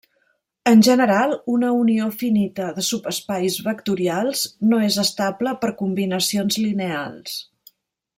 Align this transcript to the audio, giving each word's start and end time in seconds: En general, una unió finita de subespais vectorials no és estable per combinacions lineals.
En 0.69 0.79
general, 0.85 1.33
una 1.55 1.69
unió 1.81 2.07
finita 2.21 2.69
de 2.77 2.85
subespais 2.89 3.57
vectorials 3.69 4.41
no 4.73 4.81
és 4.89 4.97
estable 5.07 5.53
per 5.65 5.71
combinacions 5.83 6.59
lineals. 6.65 7.37